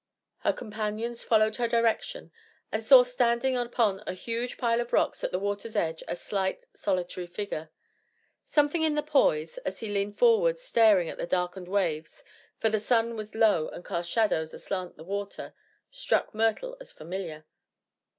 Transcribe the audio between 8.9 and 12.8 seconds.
the poise, as he leaned forward staring at the darkened waves for the